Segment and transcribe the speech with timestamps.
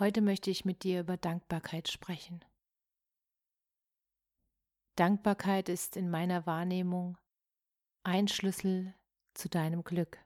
[0.00, 2.42] Heute möchte ich mit dir über Dankbarkeit sprechen.
[4.96, 7.18] Dankbarkeit ist in meiner Wahrnehmung
[8.02, 8.94] ein Schlüssel
[9.34, 10.24] zu deinem Glück.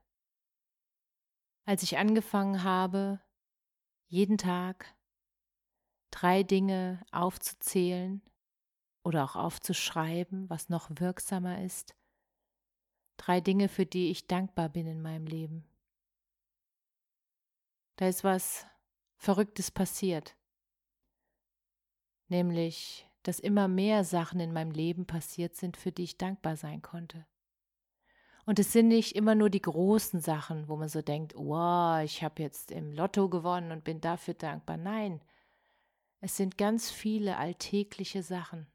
[1.65, 3.21] Als ich angefangen habe,
[4.07, 4.95] jeden Tag
[6.13, 8.23] drei Dinge aufzuzählen
[9.03, 11.97] oder auch aufzuschreiben, was noch wirksamer ist,
[13.17, 15.67] drei Dinge, für die ich dankbar bin in meinem Leben.
[17.97, 18.69] Da ist was
[19.25, 20.37] Verrücktes passiert.
[22.29, 26.83] Nämlich, dass immer mehr Sachen in meinem Leben passiert sind, für die ich dankbar sein
[26.83, 27.27] konnte.
[28.45, 32.23] Und es sind nicht immer nur die großen Sachen, wo man so denkt, wow, ich
[32.23, 34.77] habe jetzt im Lotto gewonnen und bin dafür dankbar.
[34.77, 35.23] Nein,
[36.21, 38.67] es sind ganz viele alltägliche Sachen.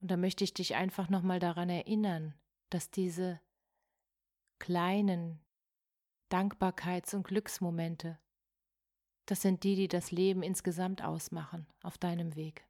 [0.00, 2.34] Und da möchte ich dich einfach nochmal daran erinnern,
[2.70, 3.40] dass diese
[4.60, 5.40] kleinen
[6.30, 8.20] Dankbarkeits- und Glücksmomente
[9.30, 12.66] das sind die, die das Leben insgesamt ausmachen auf deinem Weg.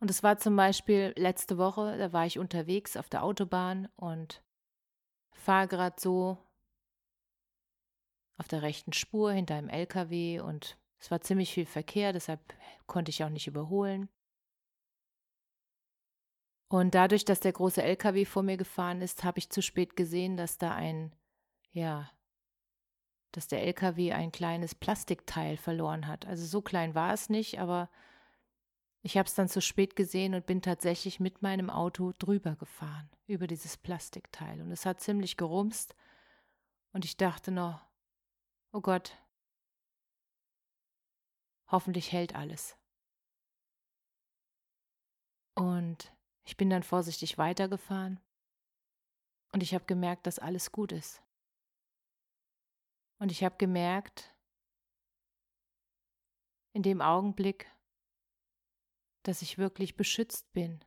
[0.00, 4.42] Und es war zum Beispiel letzte Woche, da war ich unterwegs auf der Autobahn und
[5.32, 6.38] fahre gerade so
[8.38, 12.40] auf der rechten Spur hinter einem LKW und es war ziemlich viel Verkehr, deshalb
[12.86, 14.08] konnte ich auch nicht überholen.
[16.70, 20.36] Und dadurch, dass der große LKW vor mir gefahren ist, habe ich zu spät gesehen,
[20.36, 21.14] dass da ein,
[21.72, 22.10] ja,
[23.32, 26.26] dass der LKW ein kleines Plastikteil verloren hat.
[26.26, 27.90] Also so klein war es nicht, aber
[29.02, 33.08] ich habe es dann zu spät gesehen und bin tatsächlich mit meinem Auto drüber gefahren,
[33.26, 34.60] über dieses Plastikteil.
[34.60, 35.94] Und es hat ziemlich gerumst.
[36.92, 37.84] Und ich dachte noch,
[38.72, 39.16] oh Gott,
[41.68, 42.76] hoffentlich hält alles.
[45.54, 46.12] Und
[46.44, 48.20] ich bin dann vorsichtig weitergefahren.
[49.52, 51.22] Und ich habe gemerkt, dass alles gut ist.
[53.18, 54.34] Und ich habe gemerkt,
[56.72, 57.70] in dem Augenblick,
[59.24, 60.84] dass ich wirklich beschützt bin.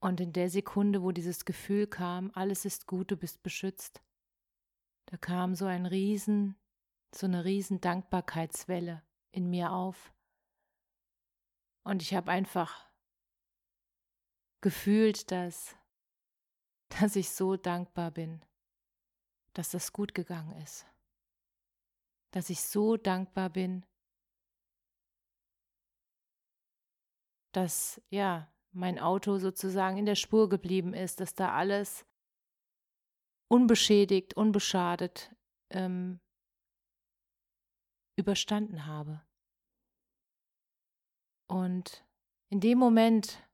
[0.00, 4.02] Und in der Sekunde, wo dieses Gefühl kam, alles ist gut, du bist beschützt,
[5.06, 6.56] da kam so ein Riesen,
[7.14, 10.12] so eine riesen Dankbarkeitswelle in mir auf.
[11.84, 12.90] Und ich habe einfach
[14.62, 15.76] gefühlt, dass,
[16.88, 18.42] dass ich so dankbar bin
[19.54, 20.86] dass das gut gegangen ist.
[22.32, 23.84] Dass ich so dankbar bin,
[27.52, 32.06] dass ja mein Auto sozusagen in der Spur geblieben ist, dass da alles
[33.48, 35.34] unbeschädigt, unbeschadet
[35.70, 36.20] ähm,
[38.16, 39.22] überstanden habe.
[41.48, 42.06] Und
[42.48, 43.46] in dem Moment,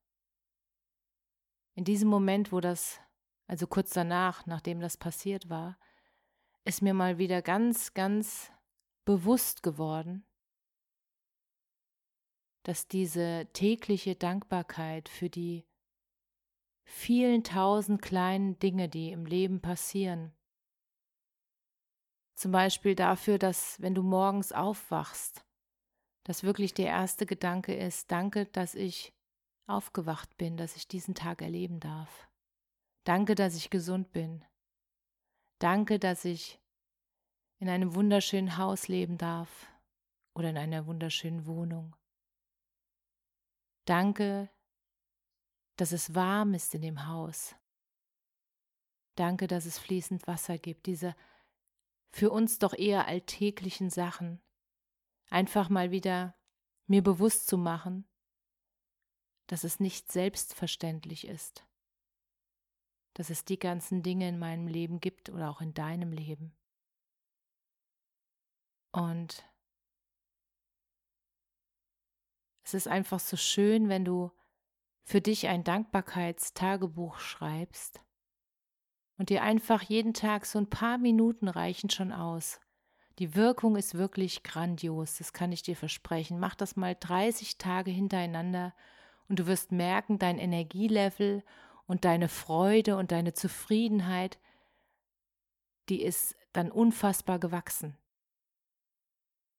[1.74, 3.00] in diesem Moment, wo das,
[3.48, 5.78] also kurz danach, nachdem das passiert war,
[6.68, 8.52] ist mir mal wieder ganz, ganz
[9.06, 10.26] bewusst geworden,
[12.62, 15.64] dass diese tägliche Dankbarkeit für die
[16.84, 20.34] vielen tausend kleinen Dinge, die im Leben passieren,
[22.34, 25.46] zum Beispiel dafür, dass wenn du morgens aufwachst,
[26.24, 29.14] dass wirklich der erste Gedanke ist, danke, dass ich
[29.66, 32.28] aufgewacht bin, dass ich diesen Tag erleben darf.
[33.04, 34.44] Danke, dass ich gesund bin.
[35.58, 36.60] Danke, dass ich
[37.58, 39.66] in einem wunderschönen Haus leben darf
[40.34, 41.96] oder in einer wunderschönen Wohnung.
[43.84, 44.50] Danke,
[45.76, 47.56] dass es warm ist in dem Haus.
[49.16, 50.86] Danke, dass es fließend Wasser gibt.
[50.86, 51.16] Diese
[52.10, 54.40] für uns doch eher alltäglichen Sachen.
[55.28, 56.36] Einfach mal wieder
[56.86, 58.08] mir bewusst zu machen,
[59.48, 61.67] dass es nicht selbstverständlich ist
[63.18, 66.56] dass es die ganzen Dinge in meinem Leben gibt oder auch in deinem Leben.
[68.92, 69.44] Und
[72.62, 74.30] es ist einfach so schön, wenn du
[75.02, 78.00] für dich ein Dankbarkeitstagebuch schreibst
[79.16, 82.60] und dir einfach jeden Tag so ein paar Minuten reichen schon aus,
[83.18, 86.38] Die Wirkung ist wirklich grandios, das kann ich dir versprechen.
[86.38, 88.74] Mach das mal 30 Tage hintereinander
[89.28, 91.42] und du wirst merken, dein Energielevel
[91.88, 94.38] und deine Freude und deine Zufriedenheit,
[95.88, 97.96] die ist dann unfassbar gewachsen,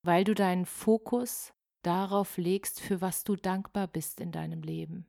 [0.04, 5.08] weil du deinen Fokus darauf legst, für was du dankbar bist in deinem Leben.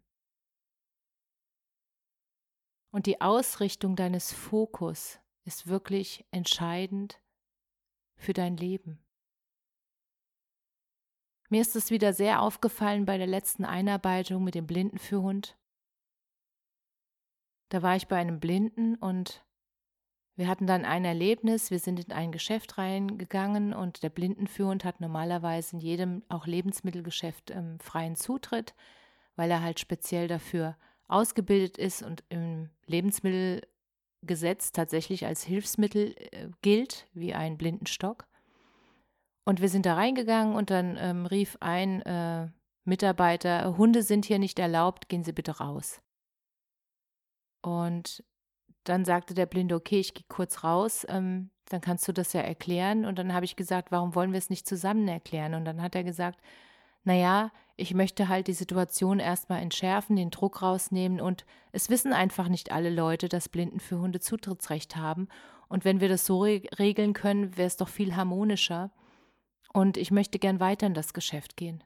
[2.90, 7.20] Und die Ausrichtung deines Fokus ist wirklich entscheidend
[8.17, 9.05] für dein Leben.
[11.50, 15.59] Mir ist es wieder sehr aufgefallen bei der letzten Einarbeitung mit dem Blindenführhund.
[17.70, 19.44] Da war ich bei einem Blinden und
[20.37, 21.70] wir hatten dann ein Erlebnis.
[21.70, 27.52] Wir sind in ein Geschäft reingegangen und der Blindenführhund hat normalerweise in jedem, auch Lebensmittelgeschäft,
[27.52, 28.75] ähm, freien Zutritt,
[29.37, 30.76] weil er halt speziell dafür
[31.06, 38.26] ausgebildet ist und im Lebensmittelgesetz tatsächlich als Hilfsmittel äh, gilt, wie ein Blindenstock.
[39.44, 42.49] Und wir sind da reingegangen und dann ähm, rief ein äh,
[42.84, 46.00] Mitarbeiter, Hunde sind hier nicht erlaubt, gehen Sie bitte raus.
[47.62, 48.24] Und
[48.84, 52.40] dann sagte der Blinde, okay, ich gehe kurz raus, ähm, dann kannst du das ja
[52.40, 53.04] erklären.
[53.04, 55.54] Und dann habe ich gesagt, warum wollen wir es nicht zusammen erklären?
[55.54, 56.40] Und dann hat er gesagt,
[57.04, 62.48] naja, ich möchte halt die Situation erstmal entschärfen, den Druck rausnehmen und es wissen einfach
[62.48, 65.28] nicht alle Leute, dass Blinden für Hunde Zutrittsrecht haben.
[65.68, 68.90] Und wenn wir das so re regeln können, wäre es doch viel harmonischer.
[69.72, 71.82] Und ich möchte gern weiter in das Geschäft gehen.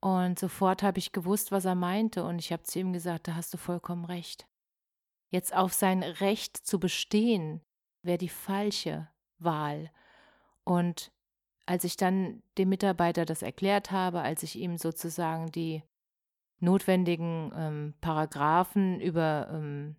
[0.00, 3.34] Und sofort habe ich gewusst, was er meinte, und ich habe zu ihm gesagt, da
[3.34, 4.46] hast du vollkommen recht.
[5.30, 7.60] Jetzt auf sein Recht zu bestehen,
[8.02, 9.08] wäre die falsche
[9.38, 9.90] Wahl.
[10.64, 11.12] Und
[11.66, 15.82] als ich dann dem Mitarbeiter das erklärt habe, als ich ihm sozusagen die
[16.60, 19.96] notwendigen ähm, Paragraphen über ähm,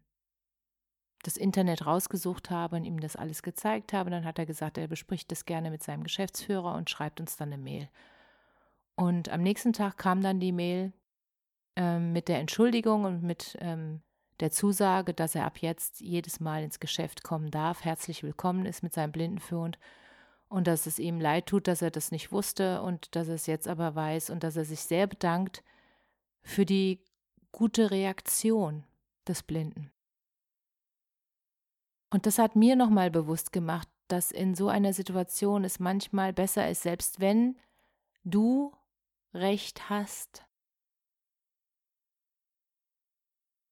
[1.23, 4.87] das Internet rausgesucht habe und ihm das alles gezeigt habe, dann hat er gesagt, er
[4.87, 7.89] bespricht das gerne mit seinem Geschäftsführer und schreibt uns dann eine Mail.
[8.95, 10.93] Und am nächsten Tag kam dann die Mail
[11.75, 14.01] ähm, mit der Entschuldigung und mit ähm,
[14.39, 18.83] der Zusage, dass er ab jetzt jedes Mal ins Geschäft kommen darf, herzlich willkommen ist
[18.83, 19.77] mit seinem Blindenführhund
[20.49, 23.45] und dass es ihm leid tut, dass er das nicht wusste und dass er es
[23.45, 25.63] jetzt aber weiß und dass er sich sehr bedankt
[26.41, 26.99] für die
[27.51, 28.83] gute Reaktion
[29.27, 29.91] des Blinden.
[32.09, 36.69] Und das hat mir nochmal bewusst gemacht, dass in so einer Situation es manchmal besser
[36.69, 37.57] ist, selbst wenn
[38.23, 38.73] du
[39.33, 40.45] Recht hast,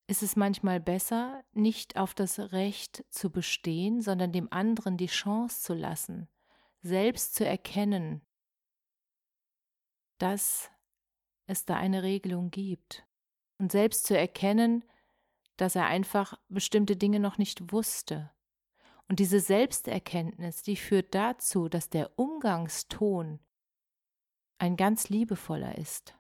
[0.08, 5.62] ist es manchmal besser, nicht auf das Recht zu bestehen, sondern dem anderen die Chance
[5.62, 6.28] zu lassen,
[6.82, 8.26] selbst zu erkennen,
[10.18, 10.72] dass
[11.46, 13.06] es da eine Regelung gibt
[13.60, 14.84] und selbst zu erkennen,
[15.58, 18.32] dass er einfach bestimmte Dinge noch nicht wusste.
[19.08, 23.40] Und diese Selbsterkenntnis, die führt dazu, dass der Umgangston
[24.60, 26.16] ein ganz liebevoller ist.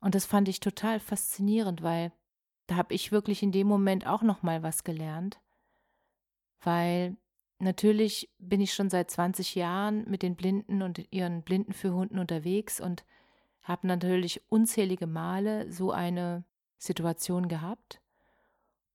[0.00, 2.12] Und das fand ich total faszinierend, weil
[2.66, 5.40] da habe ich wirklich in dem Moment auch noch mal was gelernt,
[6.60, 7.16] weil
[7.62, 13.04] Natürlich bin ich schon seit 20 Jahren mit den Blinden und ihren Blindenführhunden unterwegs und
[13.62, 16.44] habe natürlich unzählige Male so eine
[16.76, 18.00] Situation gehabt.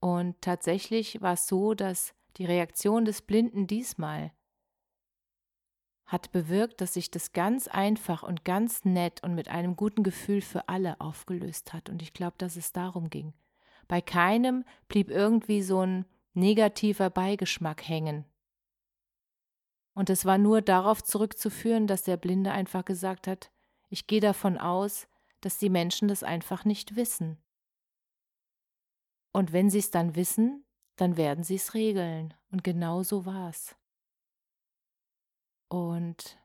[0.02, 4.34] Und tatsächlich war es so, dass die Reaktion des Blinden diesmal
[6.08, 10.42] hat bewirkt, dass sich das ganz einfach und ganz nett und mit einem guten Gefühl
[10.42, 11.90] für alle aufgelöst hat.
[11.90, 13.34] Und ich glaube, dass es darum ging.
[13.88, 18.26] Bei keinem blieb irgendwie so ein negativer Beigeschmack hängen,
[19.98, 23.50] und es war nur darauf zurückzuführen, dass der Blinde einfach gesagt hat,
[23.90, 25.08] ich gehe davon aus,
[25.42, 27.40] dass die Menschen das einfach nicht wissen.
[29.32, 30.64] Und wenn sie es dann wissen,
[30.98, 32.36] dann werden sie es regeln.
[32.52, 33.76] Und genau so war es.
[35.70, 36.38] Und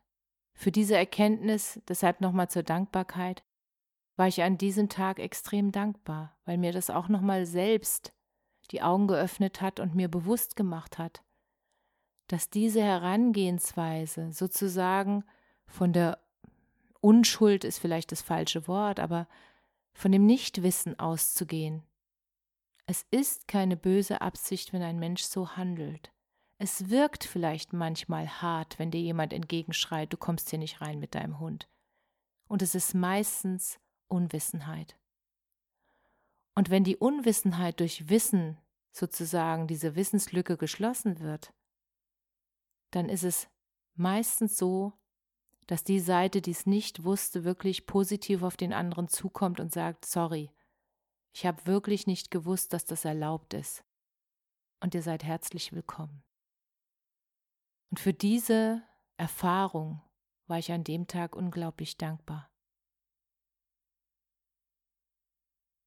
[0.53, 3.43] für diese Erkenntnis, deshalb nochmal zur Dankbarkeit,
[4.15, 8.13] war ich an diesem Tag extrem dankbar, weil mir das auch nochmal selbst
[8.71, 11.23] die Augen geöffnet hat und mir bewusst gemacht hat,
[12.27, 15.23] dass diese Herangehensweise sozusagen
[15.65, 16.19] von der
[17.01, 19.27] Unschuld ist vielleicht das falsche Wort, aber
[19.93, 21.83] von dem Nichtwissen auszugehen.
[22.85, 26.11] Es ist keine böse Absicht, wenn ein Mensch so handelt.
[26.57, 31.15] Es wirkt vielleicht manchmal hart, wenn dir jemand entgegenschreit, du kommst hier nicht rein mit
[31.15, 31.67] deinem Hund.
[32.47, 34.97] Und es ist meistens Unwissenheit.
[36.55, 38.59] Und wenn die Unwissenheit durch Wissen
[38.91, 41.53] sozusagen diese Wissenslücke geschlossen wird,
[42.91, 43.49] dann ist es
[43.95, 44.93] meistens so,
[45.67, 50.05] dass die Seite, die es nicht wusste, wirklich positiv auf den anderen zukommt und sagt,
[50.05, 50.51] sorry,
[51.33, 53.83] ich habe wirklich nicht gewusst, dass das erlaubt ist.
[54.79, 56.23] Und ihr seid herzlich willkommen.
[57.93, 58.81] Und für diese
[59.17, 60.01] Erfahrung
[60.47, 62.51] war ich an dem Tag unglaublich dankbar.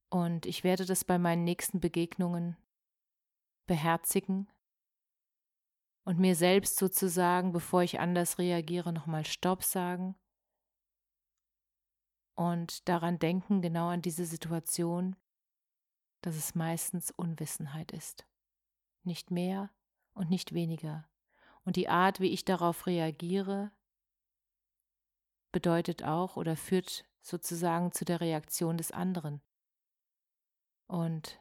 [0.09, 2.57] Und ich werde das bei meinen nächsten Begegnungen
[3.67, 4.49] beherzigen
[6.05, 10.15] und mir selbst sozusagen, bevor ich anders reagiere, nochmal Stopp sagen
[12.37, 15.17] und daran denken, genau an diese Situation,
[16.21, 18.29] dass es meistens Unwissenheit ist.
[19.03, 19.75] Nicht mehr
[20.15, 21.09] und nicht weniger.
[21.67, 23.73] Und die Art, wie ich darauf reagiere,
[25.53, 29.43] bedeutet auch oder führt sozusagen zu der Reaktion des anderen.
[30.87, 31.41] Und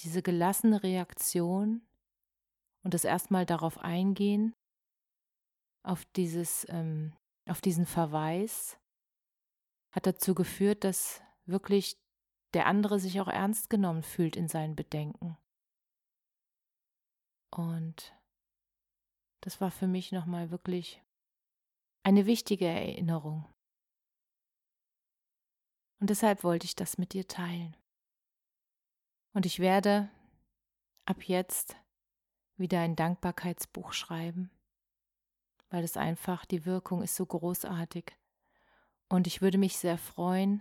[0.00, 1.86] diese gelassene Reaktion
[2.82, 4.54] und das erstmal darauf eingehen,
[5.84, 7.12] auf dieses, ähm,
[7.48, 8.76] auf diesen Verweis,
[9.92, 11.96] hat dazu geführt, dass wirklich
[12.54, 15.38] der andere sich auch ernst genommen fühlt in seinen Bedenken.
[17.56, 18.14] Und
[19.40, 21.02] das war für mich nochmal wirklich
[22.02, 23.46] eine wichtige Erinnerung.
[25.98, 27.74] Und deshalb wollte ich das mit dir teilen.
[29.32, 30.10] Und ich werde
[31.06, 31.76] ab jetzt
[32.58, 34.50] wieder ein Dankbarkeitsbuch schreiben,
[35.70, 38.14] weil es einfach, die Wirkung ist so großartig.
[39.08, 40.60] Und ich würde mich sehr freuen,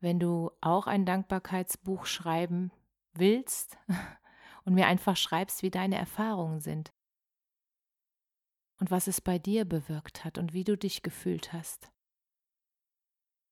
[0.00, 2.72] wenn du auch ein Dankbarkeitsbuch schreiben
[3.12, 3.78] willst
[4.68, 6.92] und mir einfach schreibst, wie deine Erfahrungen sind
[8.78, 11.90] und was es bei dir bewirkt hat und wie du dich gefühlt hast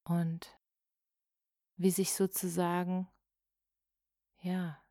[0.04, 0.60] und
[1.78, 3.08] wie sich sozusagen,
[4.42, 4.84] ja,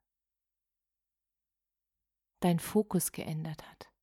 [2.39, 3.94] dein Fokus geändert hat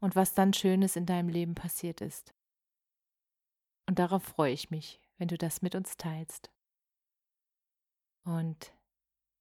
[0.00, 2.34] und was dann Schönes in deinem Leben passiert ist.
[3.86, 6.50] Und darauf freue ich mich, wenn du das mit uns teilst.
[8.24, 8.72] Und